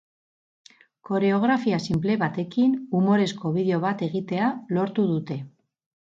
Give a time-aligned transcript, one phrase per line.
[1.09, 5.41] Koreografia sinple batekin, umorezko bideo bat egitea lortu dute.